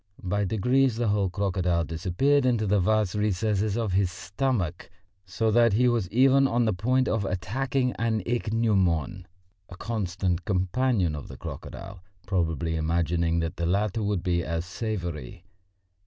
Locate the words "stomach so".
4.11-5.51